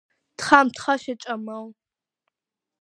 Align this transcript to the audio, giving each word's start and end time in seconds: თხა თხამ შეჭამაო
თხა 0.39 0.59
თხამ 0.75 0.97
შეჭამაო 1.03 1.65